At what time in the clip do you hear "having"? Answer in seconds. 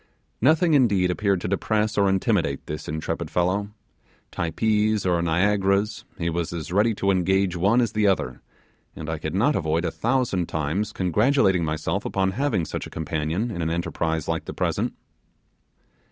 12.31-12.65